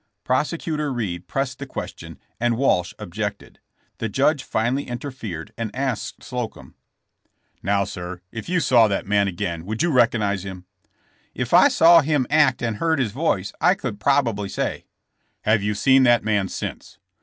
[0.15, 3.59] *' Prosecutor Reed pressed the question and Walsh objected.
[3.99, 6.73] The judge finally interfered and asked Sloeum:^'
[7.61, 10.65] Now, sir, if you saw that man again would you recognize him?''
[11.35, 14.85] *'If I saw him act and heard his voice I could probably say."
[15.43, 16.97] *'Have you seen the man since?"